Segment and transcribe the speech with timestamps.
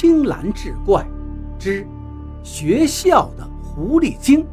[0.00, 1.06] 青蓝志怪
[1.58, 1.86] 之
[2.42, 4.46] 学校的狐狸精。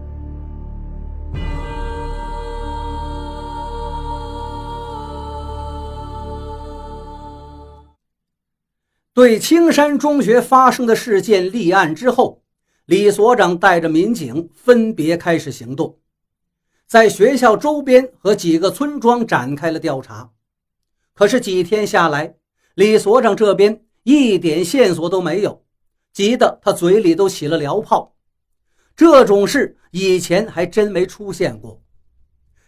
[9.13, 12.43] 对青山中学发生的事件立案之后，
[12.85, 15.97] 李所长带着民警分别开始行动，
[16.85, 20.31] 在学校周边和几个村庄展开了调查。
[21.13, 22.35] 可是几天下来，
[22.75, 25.65] 李所长这边一点线索都没有，
[26.13, 28.15] 急得他嘴里都起了燎泡。
[28.95, 31.83] 这种事以前还真没出现过。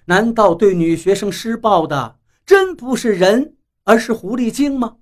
[0.04, 4.98] 难道对女学生施暴的真不是人，而是狐狸精吗？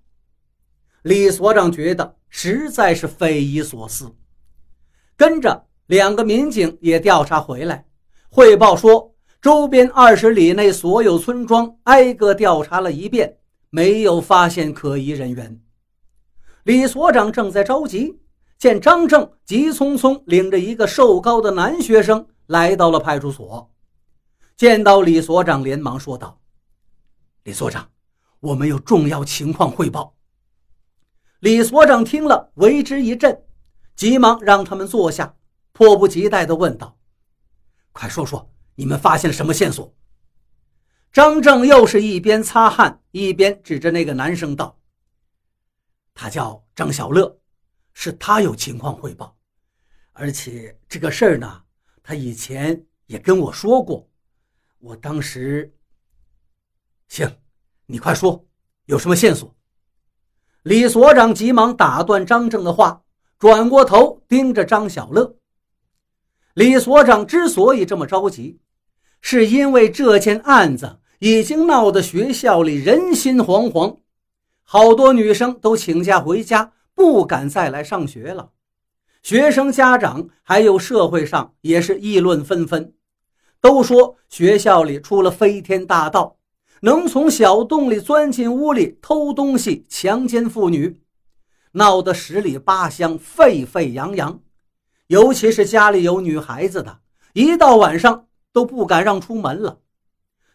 [1.02, 4.16] 李所长觉得实在是匪夷所思，
[5.16, 7.84] 跟着两个民警也调查回来，
[8.30, 13.40] 汇报说，周边二十里内所有村庄挨个调查了一遍，
[13.72, 15.60] 没有发现可疑人员。
[16.68, 18.20] 李所长正在着急，
[18.58, 23.72] 见张正急匆匆领着一个瘦高的男学生来到了派出所，
[24.58, 26.42] 见到李所长，连忙说道
[27.44, 27.90] ：“李所长，
[28.42, 30.14] 我们有重要情况汇报。”
[31.40, 33.46] 李所长听了，为之一振，
[33.96, 35.36] 急忙让他们坐下，
[35.72, 36.98] 迫不及待地问道
[37.94, 39.96] ：“快说说，你们发现了什么线索？”
[41.14, 44.77] 张正又是一边擦汗，一边指着那个男生道
[46.20, 47.38] ：“他叫张小乐，
[47.94, 49.38] 是他有情况汇报，
[50.14, 51.62] 而且这个事儿呢，
[52.02, 54.10] 他以前也跟我说过。
[54.80, 55.72] 我当时……
[57.08, 57.32] 行，
[57.86, 58.44] 你快说，
[58.86, 59.56] 有什么线索？”
[60.64, 63.04] 李所长急忙打断张正的话，
[63.38, 65.38] 转过头盯着张小乐。
[66.56, 68.60] 李所长之所以这么着急，
[69.22, 74.00] 是因为这件案子已经闹得学校里人心惶惶，
[74.70, 78.50] 好多女生都请假回家，不敢再来上学了。
[79.24, 82.94] 学生家长还有社会上也是议论纷纷，
[83.62, 86.36] 都说学校里出了飞天大盗。
[86.82, 91.00] 能从小洞里钻进屋里偷东西、强奸妇女，
[91.72, 94.42] 闹得十里八乡沸沸扬扬。
[95.08, 97.00] 尤其是家里有女孩子的，
[97.32, 99.80] 一到晚上都不敢让出门了。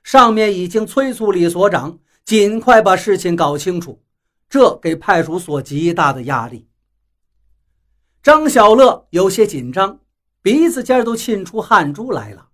[0.04, 4.02] 上面已经催促李所长尽快把事情搞清楚，
[4.48, 6.68] 这给派出所极大的压力。
[8.22, 10.00] 张小乐有些紧张，
[10.40, 12.48] 鼻子尖都沁出汗珠来了。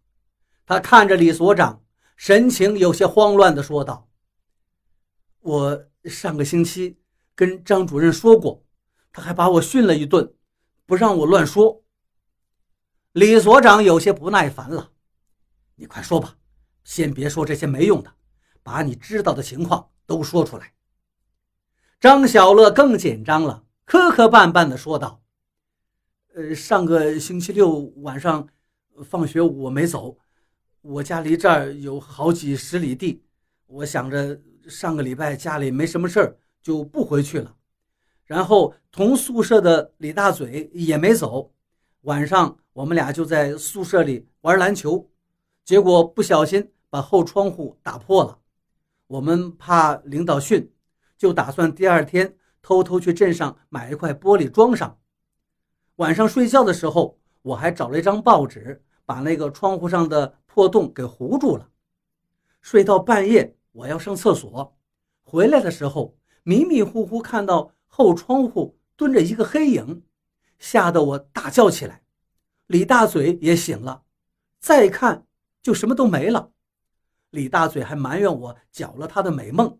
[0.66, 1.82] 他看着李所长。
[2.16, 4.08] 神情有些慌乱地说道
[5.38, 6.98] ：“我上个星期
[7.36, 8.64] 跟张主任说过，
[9.12, 10.34] 他还把我训了一顿，
[10.84, 11.84] 不让我乱说。”
[13.14, 14.90] 李所长有些不耐烦了
[15.78, 16.36] ：“你快说吧，
[16.82, 18.12] 先别说这些没用的，
[18.68, 20.74] 把你知道的情况都说出来。”
[21.98, 25.22] 张小乐更紧张了，磕磕绊绊地说道
[26.34, 28.46] ：“呃，上个星期六晚上
[29.02, 30.18] 放学我没走。”
[30.80, 33.22] 我家离这儿有好几十里地，
[33.66, 37.54] 我想着上个礼拜家里没什么事儿，就不回去了。
[38.24, 41.52] 然后同宿舍的李大嘴也没走，
[42.02, 45.10] 晚上我们俩就在宿舍里玩篮球，
[45.64, 48.38] 结果不小心把后窗户打破了。
[49.08, 50.72] 我们怕领导训，
[51.18, 54.98] 就打算第二天偷偷去镇上买一块玻璃装上。
[55.96, 60.38] 晚上睡觉的时候，我还找了一张报纸，把那个窗户上的。
[60.58, 61.68] 破洞给糊住了，
[62.62, 64.76] 睡到半夜，我要上厕所，
[65.22, 70.02] 回来的时候迷迷糊糊看到后窗户蹲着一个黑影，
[70.58, 72.02] 吓得我大叫起来。
[72.66, 74.02] 李大嘴也醒了，
[74.58, 75.26] 再看
[75.62, 76.50] 就什么都没了。
[77.30, 79.78] 李大嘴还埋怨我搅了他的美梦，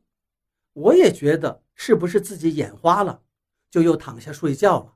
[0.72, 3.22] 我也觉得是不是自己眼花了，
[3.70, 4.94] 就又躺下睡觉了。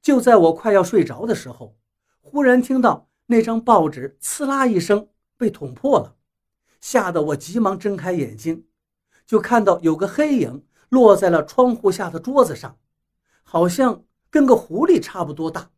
[0.00, 1.76] 就在我快要睡着的时候，
[2.20, 3.08] 忽然听到。
[3.26, 6.16] 那张报纸“呲啦”一声被捅破了，
[6.80, 8.66] 吓得我急忙睁开眼睛，
[9.24, 12.78] 就看到有个黑影落在了窗户下的桌子上，
[13.42, 15.70] 好像跟个狐狸差不多大。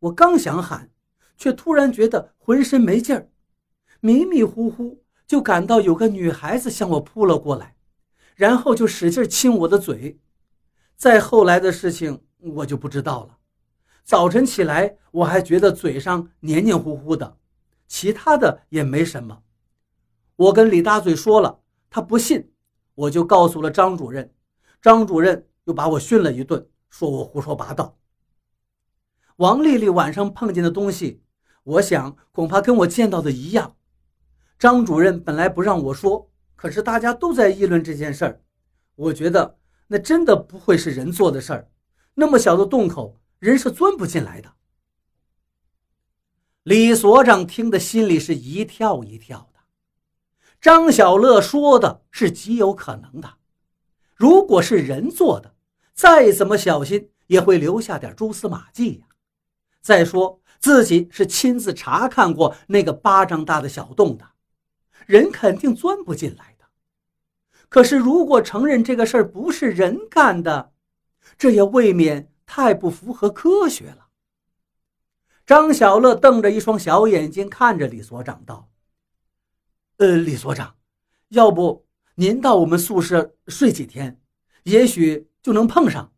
[0.00, 0.90] 我刚想喊，
[1.38, 3.30] 却突然觉得浑身没劲儿，
[4.00, 7.76] 迷迷糊糊就感到有个女孩子向我扑了过来，
[8.34, 10.20] 然后就使劲亲我的嘴。
[10.96, 13.38] 再后来的事情我就不知道了。
[14.04, 17.38] 早晨起来，我还觉得嘴上黏黏糊糊的，
[17.88, 19.42] 其他的也没什么。
[20.36, 22.52] 我跟李大嘴说了，他不信，
[22.94, 24.32] 我就告诉了张主任，
[24.80, 27.98] 张主任又把我训了一顿，说我胡说八道。
[29.36, 31.22] 王丽丽晚上碰见的东西，
[31.64, 33.75] 我想恐怕跟我见到的一样。
[34.58, 38.40] 张主任本来不让我说，可是大家都在议论这件事儿，
[38.94, 41.70] 我觉得那真的不会是人做的事儿。
[42.14, 44.54] 那么小的洞口，人是钻不进来的。
[46.62, 49.60] 李所长听得心里是一跳一跳的。
[50.58, 53.34] 张小乐说的是极有可能的，
[54.14, 55.54] 如果是人做的，
[55.92, 59.06] 再怎么小心也会留下点蛛丝马迹呀。
[59.82, 64.26] 再说自己是亲自查看过那个巴掌大的小洞的，
[65.04, 66.66] 人肯定钻不进来的。
[67.68, 70.72] 可是如果承认这个事儿不是人干的，
[71.36, 74.08] 这也未免太不符合科学了。
[75.44, 78.68] 张小乐瞪着一双小眼睛看着李所长道
[79.98, 80.76] ：“呃，李所长，
[81.28, 84.20] 要不您到我们宿舍睡几天，
[84.64, 86.12] 也许就能碰上。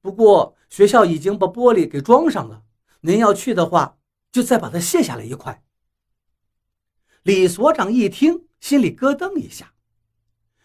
[0.00, 2.62] 不过学校已经把玻璃给装上了，
[3.02, 3.98] 您要去的话，
[4.32, 5.62] 就再把它卸下来一块。”
[7.22, 9.72] 李所长一听，心里咯噔一下。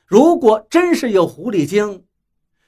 [0.05, 2.05] 如果真是有狐狸精，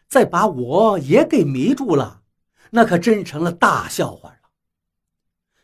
[0.08, 2.24] 再把我也给迷住了，
[2.72, 4.50] 那可真成了大笑话了。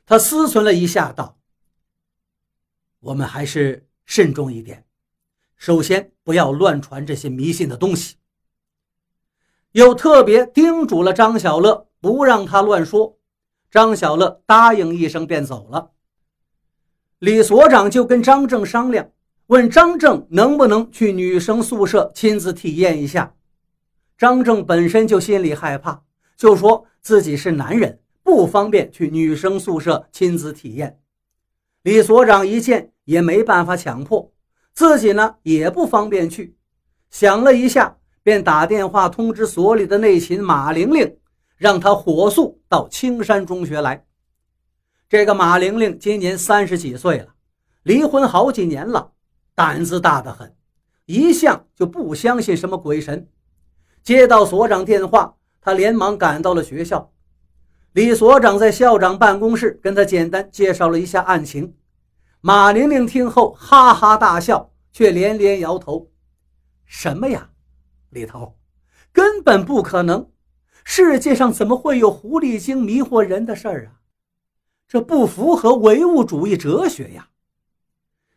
[0.06, 1.38] 他思忖了一下，道
[3.00, 4.86] ：“我们还是慎重一点。
[5.56, 8.18] 首先，不要乱传这些迷信的东西。”
[9.72, 13.18] 又特别叮嘱了张小乐，不让他乱说。
[13.72, 15.93] 张小乐答应一声，便走了。
[17.24, 19.10] 李所长就跟张正商量，
[19.48, 23.34] 问张正能不能去女生宿舍亲自体验一下。
[24.18, 26.02] 张正本身就心里害怕，
[26.36, 27.98] 就说自己是男人。
[28.24, 31.00] 不方便去女生宿舍亲自体验，
[31.84, 34.30] 李所长一见也没办法强迫
[34.74, 36.58] 自己呢，也不方便去。
[37.10, 41.16] 想了一下，便打电话通知所里的内勤马玲玲，
[41.56, 44.04] 让她火速到青山中学来。
[45.14, 47.36] 这个马玲玲今年三十几岁了，
[47.84, 49.12] 离婚好几年了，
[49.54, 50.56] 胆子大得很，
[51.06, 53.30] 一向就不相信什么鬼神。
[54.02, 57.14] 接到所长电话，她连忙赶到了学校。
[57.92, 61.76] 李所长在校长办公室跟他简单介绍了一下案情，
[62.42, 66.10] 马玲玲听后哈哈大笑，却连连摇头
[66.88, 67.52] ：“什么呀，
[68.10, 68.58] 李头，
[69.12, 70.28] 根本不可能！
[70.84, 74.02] 世界上怎么会有狐狸精迷惑人的事儿啊？
[74.94, 77.28] 这不符合唯物主义哲学呀！”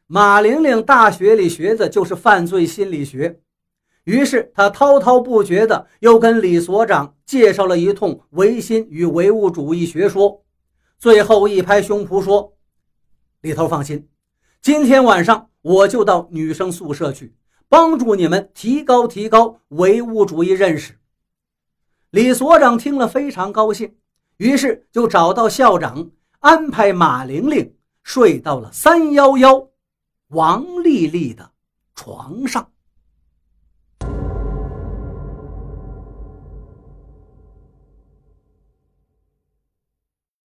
[0.09, 3.41] 马玲玲大学里学的就是犯罪心理学。
[4.05, 10.47] 于是她滔滔不绝地又跟李所长介绍了一通唯心与唯物主义学说，
[10.99, 12.55] 最后一拍胸脯说
[13.43, 14.09] ：“李头放心，
[14.63, 17.35] 今天晚上我就到女生宿舍去，
[17.69, 20.99] 帮助你们提高提高唯物主义认识。”
[22.13, 23.95] 李所长听了非常高兴，
[24.39, 29.69] 于是就找到校长安排马玲玲睡到了三幺幺
[30.29, 31.51] 王丽丽的
[31.95, 32.71] 床上。